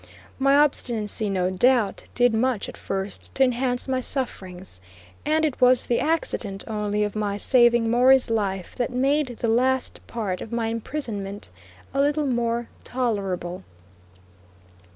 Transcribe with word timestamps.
My 0.39 0.55
obstinacy, 0.57 1.29
no 1.29 1.51
doubt, 1.51 2.05
did 2.15 2.33
much 2.33 2.67
at 2.67 2.75
first 2.75 3.35
to 3.35 3.43
enhance 3.43 3.87
my 3.87 3.99
sufferings, 3.99 4.79
and 5.27 5.45
it 5.45 5.61
was 5.61 5.83
the 5.83 5.99
accident 5.99 6.63
only 6.67 7.03
of 7.03 7.15
my 7.15 7.37
saving 7.37 7.91
Morey's 7.91 8.31
life 8.31 8.73
that 8.77 8.91
made 8.91 9.27
the 9.41 9.47
last 9.47 9.99
part 10.07 10.41
of 10.41 10.51
my 10.51 10.69
imprisonment 10.69 11.51
a 11.93 12.01
little 12.01 12.25
more 12.25 12.67
tolerable. 12.83 13.63